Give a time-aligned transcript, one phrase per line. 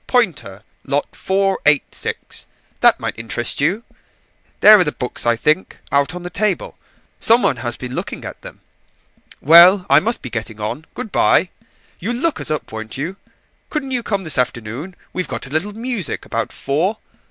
[0.07, 0.63] Poynter.
[0.83, 2.47] Lot 486.
[2.79, 3.83] That might interest you.
[4.61, 6.75] There are the books, I think: out on the table.
[7.19, 8.61] Some one has been looking at them.
[9.41, 10.85] Well, I must be getting on.
[10.95, 11.49] Good bye,
[11.99, 13.17] you'll look us up, won't you?
[13.69, 14.95] Couldn't you come this afternoon?
[15.13, 16.97] we've got a little music about four.